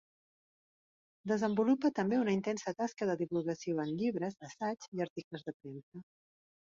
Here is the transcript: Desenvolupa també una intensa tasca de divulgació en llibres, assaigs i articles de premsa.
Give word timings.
Desenvolupa 1.31 1.91
també 1.99 2.17
una 2.21 2.33
intensa 2.37 2.73
tasca 2.81 3.09
de 3.11 3.17
divulgació 3.21 3.77
en 3.87 3.95
llibres, 4.01 4.39
assaigs 4.49 4.91
i 5.01 5.05
articles 5.07 5.47
de 5.51 5.55
premsa. 5.59 6.03